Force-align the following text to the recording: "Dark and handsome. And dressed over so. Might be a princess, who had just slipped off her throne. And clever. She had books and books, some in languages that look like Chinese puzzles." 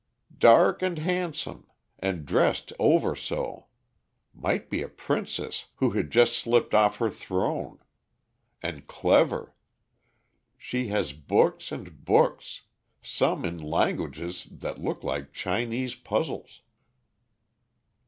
"Dark 0.39 0.81
and 0.81 0.97
handsome. 0.97 1.67
And 1.99 2.25
dressed 2.25 2.73
over 2.79 3.15
so. 3.15 3.67
Might 4.33 4.67
be 4.67 4.81
a 4.81 4.87
princess, 4.89 5.67
who 5.75 5.91
had 5.91 6.09
just 6.09 6.35
slipped 6.35 6.73
off 6.73 6.97
her 6.97 7.11
throne. 7.11 7.77
And 8.63 8.87
clever. 8.87 9.53
She 10.57 10.87
had 10.87 11.27
books 11.27 11.71
and 11.71 12.03
books, 12.03 12.63
some 13.03 13.45
in 13.45 13.59
languages 13.61 14.47
that 14.49 14.79
look 14.81 15.03
like 15.03 15.33
Chinese 15.33 15.93
puzzles." 15.93 16.61